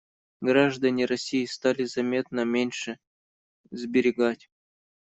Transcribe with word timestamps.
Граждане 0.41 1.05
России 1.05 1.45
стали 1.45 1.83
заметно 1.83 2.43
меньше 2.43 2.97
сберегать. 3.69 4.49